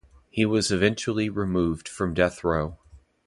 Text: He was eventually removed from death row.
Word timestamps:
He 0.31 0.47
was 0.47 0.71
eventually 0.71 1.29
removed 1.29 1.87
from 1.87 2.15
death 2.15 2.43
row. 2.43 2.79